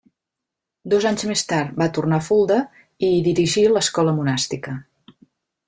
Dos 0.93 1.05
anys 1.09 1.25
més 1.31 1.43
tard 1.51 1.75
va 1.81 1.89
tornar 1.97 2.19
a 2.21 2.25
Fulda 2.29 2.59
i 2.79 3.11
hi 3.17 3.21
dirigí 3.29 3.67
l'escola 3.75 4.17
monàstica. 4.23 4.77